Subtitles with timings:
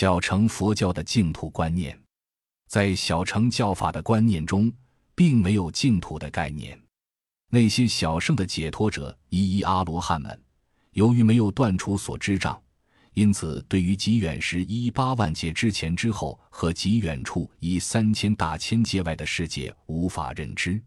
[0.00, 2.00] 小乘佛教的净土观念，
[2.68, 4.72] 在小乘教法的观念中，
[5.12, 6.80] 并没有净土的概念。
[7.50, 10.40] 那些小圣的解脱者，一一阿罗汉们，
[10.92, 12.62] 由于没有断除所知障，
[13.14, 20.80] 因此对于极远时一八万劫之前之后和极远处一三千大千界外的世界无法认知。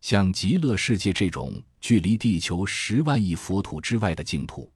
[0.00, 4.68] 像极乐世界这种距离地球十万亿佛土之外的净土，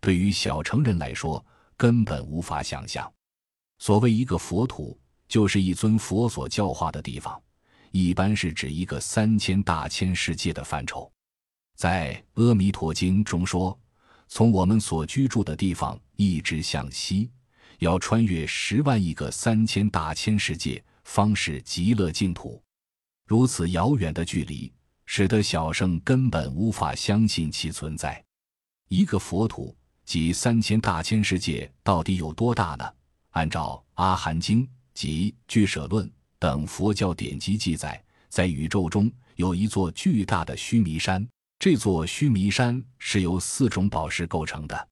[0.00, 1.42] 对于小乘人来说
[1.78, 3.10] 根本无法想象。
[3.82, 4.96] 所谓一个佛土，
[5.26, 7.42] 就是一尊佛所教化的地方，
[7.90, 11.10] 一般是指一个三千大千世界的范畴。
[11.74, 13.76] 在《阿弥陀经》中说，
[14.28, 17.28] 从我们所居住的地方一直向西，
[17.80, 22.62] 要穿越十万亿个三千大千世界，方是极乐净土。
[23.26, 24.72] 如此遥远的距离，
[25.06, 28.24] 使得小圣根本无法相信其存在。
[28.86, 32.88] 一个佛土即三千大千世界，到底有多大呢？
[33.32, 36.06] 按照《阿含经》及《俱舍论》
[36.38, 41.26] 等佛教典籍记载，在宇宙中有一座巨大的须弥山。
[41.58, 44.88] 这座须弥山是由四种宝石构成的。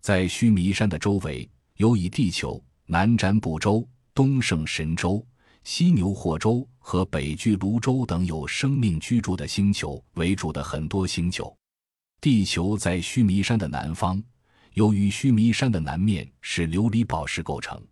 [0.00, 5.24] 在须弥山的周围，有以地球、南瞻部洲、东胜神洲。
[5.62, 11.54] 西牛霍州和北俱泸州等有生命居住的星球为主的很多星球，
[12.18, 14.22] 地球在须弥山的南方。
[14.74, 17.82] 由于须弥山的南面是琉璃宝石构成，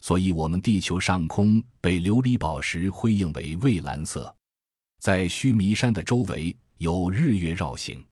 [0.00, 4.34] 所以我们地球上空被琉璃宝石辉映为蔚蓝色。
[4.98, 8.04] 在须弥山的周围有日月绕行，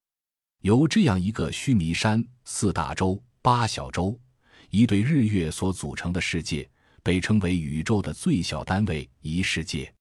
[0.61, 4.19] 由这样一个须弥山、四大洲、八小洲、
[4.70, 6.69] 一对日月所组成的世界。
[7.03, 9.92] 被称为宇宙的最小单位一世界，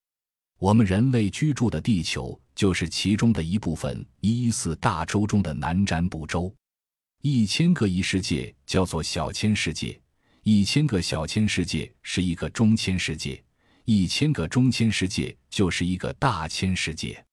[0.58, 4.06] 我们人类居住的地球就是其中的一部分。
[4.22, 6.56] 一四大洲中的南瞻部洲，
[7.26, 9.98] 一千个一世界叫做小千世界，
[10.42, 13.42] 一千个小千世界是一个中千世界，
[13.86, 17.24] 一千个中千世界就是一个大千世界。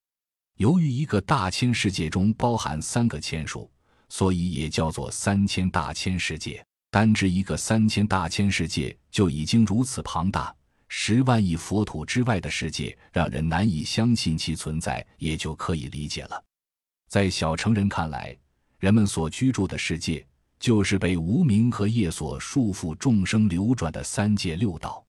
[0.58, 3.68] 由于一个大千世界中包含三个千数，
[4.08, 6.64] 所以也叫做三千大千世界。
[6.92, 10.54] 单指一个三千大千世界就已经如此庞大，
[10.86, 16.40] 十万亿佛土之外的世界让人难以相信其存在，也就可以理解了。
[17.08, 18.36] 在小乘人看来，
[18.80, 20.26] 人们所居住的世界
[20.58, 25.04] 就是被无明和业所束缚、众生流转的三界六道。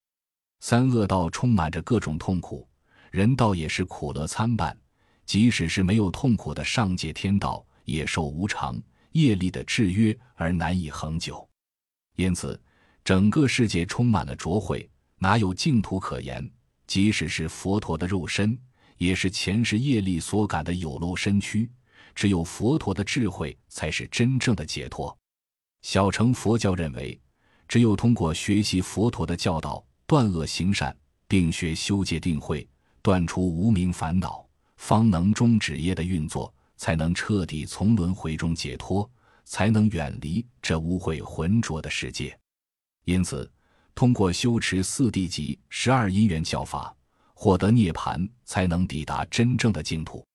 [0.59, 2.68] 三恶道充满着各种痛苦，
[3.12, 4.78] 人道也是苦乐参半。
[5.26, 8.78] 即使是没有痛苦的上界天道，也受无常
[9.14, 11.48] 业力的制约而难以恒久。
[12.18, 12.62] 因此，
[13.06, 14.86] 整个世界充满了浊秽，
[15.18, 16.48] 哪有净土可言？
[16.88, 18.59] 即使是佛陀的肉身，
[18.98, 21.72] 也是前世业力所感的有漏身躯。
[22.14, 25.16] 只有佛陀的智慧，才是真正的解脱。
[25.82, 27.20] 小乘佛教认为，
[27.68, 30.96] 只有通过学习佛陀的教导，断恶行善，
[31.28, 32.68] 并学修戒定慧，
[33.02, 34.46] 断除无名烦恼，
[34.78, 39.10] 方能终止业的运作，才能彻底从轮回中解脱。
[39.44, 42.38] 才能远离这污秽浑浊的世界，
[43.04, 43.52] 因此，
[43.94, 46.96] 通过修持四谛及十二因缘教法，
[47.34, 50.26] 获得涅槃，才能抵达真正的净土。